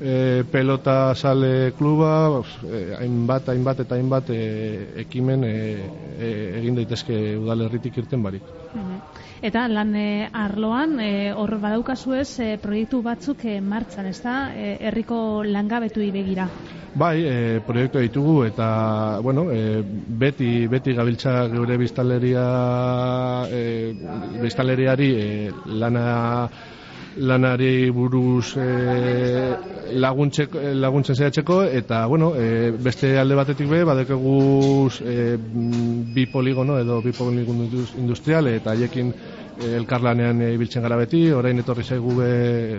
e, 0.00 0.44
pelota 0.50 1.14
sale 1.14 1.72
kluba, 1.78 2.42
e, 2.66 2.94
hainbat, 2.98 3.48
hainbat 3.48 3.80
eta 3.84 3.94
hainbat 3.96 4.30
e, 4.30 4.40
ekimen 5.04 5.44
e, 5.44 5.54
e, 6.18 6.28
egin 6.60 6.76
daitezke 6.80 7.36
udalerritik 7.38 7.96
irten 8.02 8.22
barik. 8.22 8.42
Mhm. 8.74 8.83
Eta 9.44 9.66
lan 9.68 9.90
e, 9.92 10.28
arloan, 10.32 10.96
e, 11.04 11.32
hor 11.36 11.58
badaukazu 11.60 12.14
ez, 12.16 12.38
e, 12.40 12.54
proiektu 12.62 13.02
batzuk 13.04 13.44
martxan, 13.60 14.08
ez 14.08 14.20
da, 14.24 14.38
herriko 14.56 15.44
langabetu 15.44 16.00
begira. 16.14 16.48
Bai, 16.94 17.24
e, 17.26 17.60
proiektu 17.66 17.98
ditugu 17.98 18.44
eta, 18.46 19.18
bueno, 19.20 19.48
e, 19.50 19.82
beti, 19.82 20.68
beti 20.70 20.94
gabiltza 20.94 21.48
geure 21.50 21.76
biztaleria, 21.76 22.44
e, 23.50 23.62
biztaleriari 24.40 25.08
e, 25.18 25.26
lana 25.66 26.04
lanari 27.16 27.90
buruz 27.94 28.56
e, 28.56 29.54
laguntzeko, 29.94 30.58
laguntzen 30.74 31.14
zehatzeko 31.16 31.62
eta 31.64 32.06
bueno, 32.06 32.32
e, 32.36 32.70
beste 32.72 33.12
alde 33.18 33.36
batetik 33.38 33.68
be 33.70 33.84
badekegu 33.86 34.88
e, 35.04 35.36
bi 36.14 36.26
poligono 36.26 36.78
edo 36.80 37.00
bi 37.02 37.12
poligono 37.12 37.64
indus- 37.68 37.94
industrial 37.98 38.48
eta 38.48 38.74
haiekin 38.74 39.12
elkarlanean 39.54 40.40
ibiltzen 40.50 40.82
gara 40.82 40.96
beti, 40.98 41.28
orain 41.30 41.58
etorri 41.62 41.84
zaigu 41.86 42.16
be, 42.18 42.30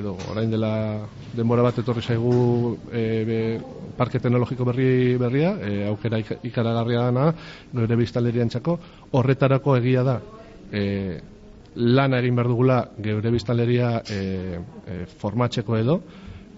edo 0.01 0.17
orain 0.33 0.51
dela 0.51 0.71
denbora 1.35 1.63
bat 1.63 1.77
etorri 1.79 2.01
zaigu 2.03 2.75
e, 2.91 3.03
be, 3.23 3.39
parke 3.95 4.19
teknologiko 4.19 4.65
berri 4.67 5.15
berria, 5.17 5.53
e, 5.63 5.85
aukera 5.87 6.19
ik- 6.19 6.41
ikaragarria 6.51 7.05
dana, 7.07 7.29
gure 7.71 7.95
biztaleriantzako, 7.95 8.75
horretarako 9.15 9.77
egia 9.79 10.03
da, 10.03 10.17
e, 10.71 11.21
lana 11.75 12.19
egin 12.19 12.35
behar 12.35 12.47
dugula 12.47 12.77
geure 13.03 13.31
biztaleria 13.31 13.89
e, 14.09 14.19
e, 14.87 14.99
formatzeko 15.19 15.77
edo 15.77 15.99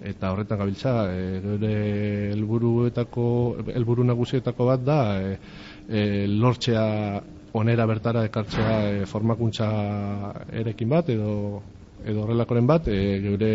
eta 0.06 0.32
horretan 0.32 0.60
gabiltza 0.62 0.94
e, 1.10 1.40
geure 1.42 1.74
helburuetako 2.34 3.26
helburu 3.74 4.06
nagusietako 4.06 4.68
bat 4.70 4.84
da 4.86 5.00
e, 5.22 5.38
e, 5.90 6.04
lortzea 6.28 6.86
onera 7.58 7.88
bertara 7.90 8.26
ekartzea 8.30 8.78
e, 8.92 9.06
formakuntza 9.10 9.70
erekin 10.62 10.90
bat 10.90 11.10
edo 11.10 11.64
edo 12.06 12.24
horrelakoren 12.24 12.68
bat 12.70 12.88
e, 12.88 13.00
geure 13.24 13.54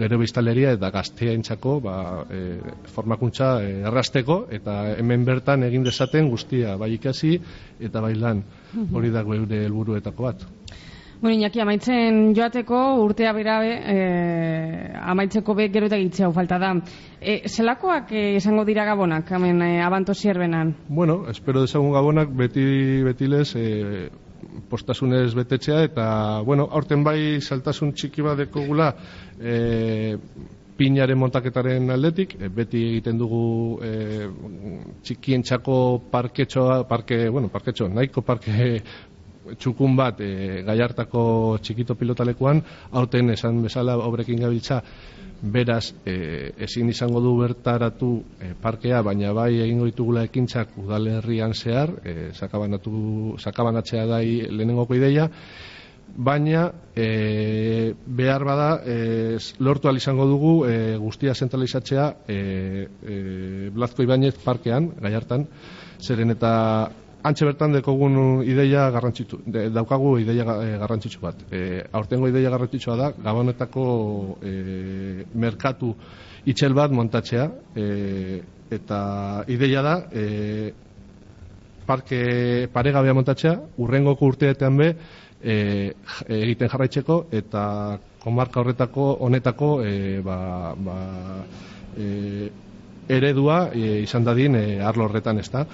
geure 0.00 0.20
biztaleria 0.20 0.74
eta 0.76 0.90
gazteaintzako 0.94 1.76
ba, 1.84 1.96
e, 2.30 2.40
formakuntza 2.94 3.52
e, 3.64 3.74
errasteko 3.90 4.44
eta 4.60 4.80
hemen 4.96 5.26
bertan 5.28 5.66
egin 5.68 5.84
dezaten 5.86 6.30
guztia 6.32 6.76
bai 6.80 6.94
ikasi 6.96 7.36
eta 7.80 8.02
bai 8.04 8.14
lan 8.14 8.42
hori 8.92 9.12
da 9.14 9.24
geure 9.26 9.64
helburuetako 9.66 10.30
bat 10.30 10.48
Bueno, 11.20 11.36
Iñaki, 11.36 11.60
amaitzen 11.60 12.30
joateko 12.32 12.78
urtea 13.02 13.34
berabe, 13.36 13.74
e, 13.92 13.96
amaitzeko 15.12 15.52
be 15.58 15.66
gero 15.68 15.90
eta 15.90 15.98
gitzea 16.00 16.30
falta 16.32 16.56
da. 16.58 16.70
E, 17.20 17.42
zelakoak 17.44 18.14
e, 18.16 18.22
izango 18.38 18.64
dira 18.64 18.86
gabonak, 18.88 19.28
hemen 19.36 19.60
e, 19.60 19.68
abanto 19.84 20.14
zierbenan? 20.14 20.72
Bueno, 20.88 21.26
espero 21.28 21.60
dezagun 21.66 21.92
gabonak 21.92 22.32
beti 22.32 22.64
betilez 23.04 23.50
e, 23.52 24.08
postasunez 24.70 25.34
betetzea 25.34 25.82
eta, 25.88 26.06
bueno, 26.46 26.68
aurten 26.70 27.04
bai 27.04 27.40
saltasun 27.40 27.92
txiki 27.92 28.24
bat 28.24 28.38
dekogula 28.40 28.92
e, 29.40 30.16
pinaren 30.80 31.18
montaketaren 31.20 31.90
aldetik, 31.92 32.36
e, 32.40 32.48
beti 32.48 32.84
egiten 32.94 33.18
dugu 33.20 33.42
e, 33.84 34.28
txikientzako 35.04 35.76
parketxoa, 36.12 36.82
parke, 36.88 37.26
bueno, 37.28 37.50
parketxo, 37.52 37.90
nahiko 37.92 38.24
parke 38.24 38.80
txukun 39.58 39.96
bat 39.96 40.20
e, 40.20 40.62
gaiartako 40.66 41.22
txikito 41.62 41.96
pilotalekuan, 41.98 42.62
aurten 42.92 43.30
esan 43.34 43.62
bezala 43.64 43.96
obrekin 44.04 44.40
gabiltza, 44.42 44.80
beraz 45.40 45.94
e, 46.04 46.52
ezin 46.66 46.90
izango 46.92 47.20
du 47.24 47.32
bertaratu 47.38 48.12
e, 48.40 48.52
parkea, 48.60 49.00
baina 49.02 49.32
bai 49.32 49.54
egingo 49.64 49.88
ditugula 49.88 50.24
ekintzak 50.28 50.76
udalerrian 50.82 51.54
zehar, 51.54 51.94
e, 52.04 52.30
sakabanatu, 52.36 53.36
sakabanatzea 53.40 54.06
da 54.06 54.20
lehenengoko 54.20 54.94
ideia, 54.94 55.30
baina 56.16 56.70
e, 56.94 57.94
behar 58.06 58.44
bada 58.44 58.70
e, 58.84 59.38
lortu 59.58 59.94
izango 59.96 60.26
dugu 60.26 60.66
e, 60.66 60.96
guztia 60.96 61.34
zentralizatzea 61.34 62.14
e, 62.28 62.88
e, 63.02 63.70
Blazko 63.72 64.02
Ibañez 64.02 64.34
parkean, 64.44 64.90
gaiartan, 65.00 65.46
zeren 66.00 66.30
eta 66.30 66.90
antxe 67.22 67.44
bertan 67.44 67.72
dekogun 67.76 68.42
ideia 68.46 68.88
garrantzitsu, 68.90 69.40
de, 69.46 69.68
daukagu 69.70 70.18
ideia 70.18 70.44
ga- 70.44 70.58
e, 70.64 70.78
garrantzitsu 70.78 71.20
bat. 71.20 71.36
E, 71.52 71.84
aurtengo 71.92 72.28
ideia 72.28 72.50
garrantzitsua 72.50 72.96
da, 72.96 73.10
gabonetako 73.12 73.84
e, 74.42 75.24
merkatu 75.34 75.94
itxel 76.46 76.74
bat 76.74 76.90
montatzea, 76.90 77.50
e, 77.76 78.40
eta 78.70 79.44
ideia 79.48 79.82
da, 79.82 79.96
e, 80.12 80.72
parke 81.86 82.68
paregabea 82.72 83.14
montatzea, 83.14 83.56
urrengoko 83.82 84.26
urteetan 84.30 84.76
be 84.78 84.94
e, 85.42 85.92
egiten 86.28 86.70
jarraitzeko 86.70 87.24
eta 87.32 87.98
komarka 88.22 88.60
horretako 88.60 89.12
honetako 89.26 89.70
e, 89.84 90.20
ba, 90.24 90.74
ba, 90.76 90.98
e, 91.98 92.50
eredua 93.10 93.70
e, 93.74 94.02
izan 94.04 94.24
dadin 94.24 94.54
e, 94.56 94.66
arlo 94.80 95.08
horretan 95.08 95.40
ezta. 95.42 95.66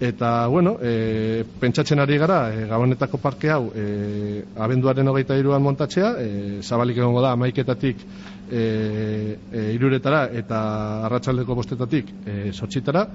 Eta, 0.00 0.48
bueno, 0.48 0.76
e, 0.82 1.44
pentsatzen 1.60 2.00
ari 2.02 2.18
gara, 2.18 2.50
e, 2.50 2.66
gabonetako 2.66 3.20
parke 3.22 3.50
hau 3.50 3.70
e, 3.70 4.42
abenduaren 4.58 5.06
hogeita 5.06 5.36
iruan 5.38 5.62
montatzea, 5.62 6.10
e, 6.18 6.62
zabalik 6.62 6.98
egongo 6.98 7.22
da, 7.22 7.30
amaiketatik 7.38 8.02
e, 8.50 9.38
e, 9.52 9.62
iruretara 9.76 10.26
eta 10.34 10.60
arratsaldeko 11.06 11.54
bostetatik 11.54 12.10
e, 12.26 12.34
sortxitara, 12.52 13.06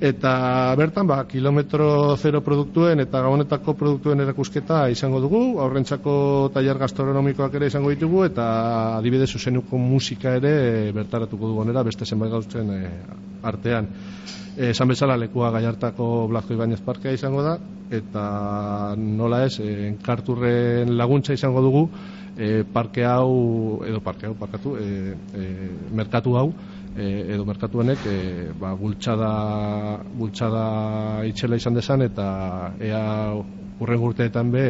Eta 0.00 0.72
bertan, 0.80 1.04
ba, 1.04 1.26
kilometro 1.28 2.16
zero 2.16 2.40
produktuen 2.40 3.02
eta 3.02 3.20
gabonetako 3.20 3.74
produktuen 3.76 4.22
erakusketa 4.24 4.86
izango 4.88 5.18
dugu, 5.20 5.40
aurrentzako 5.60 6.14
tailer 6.54 6.80
gastronomikoak 6.80 7.58
ere 7.58 7.68
izango 7.68 7.92
ditugu, 7.92 8.22
eta 8.24 8.46
adibidez 8.96 9.28
zuzenuko 9.36 9.76
musika 9.76 10.32
ere 10.38 10.54
e, 10.70 10.94
bertaratuko 10.96 11.50
dugu 11.50 11.60
onera, 11.66 11.84
beste 11.84 12.08
zenbait 12.08 12.32
gautzen 12.32 12.72
e, 12.72 12.80
artean. 13.44 13.90
E, 14.56 14.70
esan 14.70 14.88
bezala 14.88 15.18
lekua 15.20 15.52
gaiartako 15.58 16.08
Blazko 16.32 16.56
Ibañez 16.56 16.80
parkea 16.80 17.12
izango 17.12 17.44
da, 17.44 17.58
eta 17.92 18.24
nola 18.96 19.44
ez, 19.50 19.60
enkarturren 19.60 20.96
laguntza 20.96 21.36
izango 21.36 21.60
dugu, 21.68 21.86
e, 22.40 22.64
parke 22.72 23.04
hau, 23.04 23.84
edo 23.84 24.00
parke 24.00 24.32
hau, 24.32 24.34
parkatu, 24.40 24.78
e, 24.80 25.16
e, 25.36 25.48
merkatu 25.92 26.38
hau, 26.40 26.48
e, 26.96 27.34
edo 27.34 27.44
merkatu 27.44 27.80
honek 27.80 28.04
e, 28.06 28.18
ba, 28.60 28.74
bultzada, 28.74 29.30
bultzada 30.18 30.64
itxela 31.28 31.56
izan 31.60 31.78
desan 31.78 32.02
eta 32.02 32.28
ea 32.80 33.04
urren 33.80 34.06
urteetan 34.10 34.50
be 34.52 34.66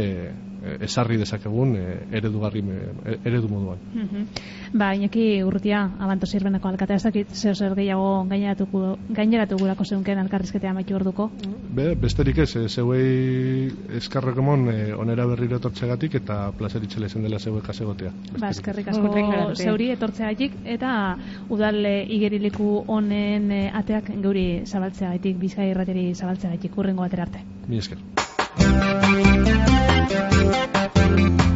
esarri 0.80 1.16
dezakegun 1.16 1.74
e, 1.76 1.84
eredugarri 2.12 2.62
me- 2.62 3.18
eredu 3.24 3.48
moduan. 3.48 3.78
Mhm. 3.94 4.26
Ba, 4.72 4.94
Iñaki 4.94 5.42
urrutia, 5.42 5.82
abanto 5.98 6.26
zirbenako 6.26 6.68
alkatea, 6.68 6.96
ez 6.96 7.02
dakit 7.02 7.28
zer 7.34 7.56
zer 7.56 7.74
gehiago 7.74 8.24
gaineratuko, 8.28 8.98
gaineratu 9.08 9.56
gurako 9.58 9.84
zeunken 9.84 10.18
alkarrizketea 10.18 10.70
amaitu 10.70 10.94
orduko. 10.94 11.30
Be, 11.74 11.94
besterik 11.94 12.38
ez, 12.38 12.54
e, 12.56 12.68
zeuei 12.68 13.70
eskarrek 13.96 14.36
emon 14.38 14.68
e, 14.70 14.92
onera 14.94 15.26
berriro 15.26 15.56
etortzegatik 15.56 16.14
eta 16.20 16.52
plazer 16.58 16.82
itxela 16.84 17.06
izan 17.06 17.22
dela 17.22 17.38
zeuek 17.38 17.64
kasegotea. 17.64 18.12
Ba, 18.38 18.50
eskerrik 18.50 18.88
asko 18.88 19.54
zeuri 19.54 19.90
etortzeagatik 19.90 20.52
eta 20.64 21.16
udal 21.48 21.84
e, 21.86 22.04
igeriliku 22.08 22.84
honen 22.86 23.50
e, 23.50 23.60
ateak 23.74 24.12
geuri 24.22 24.62
zabaltzeagatik, 24.66 25.36
bizkai 25.40 25.70
irrateri 25.70 26.14
zabaltzeagatik, 26.14 26.76
urrengo 26.78 27.02
batera 27.02 27.22
arte. 27.28 27.44
Mi 27.68 27.78
esker. 27.78 27.98
Thank 30.40 31.40
you. 31.42 31.49